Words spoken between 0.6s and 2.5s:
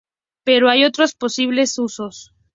hay otros posibles usos.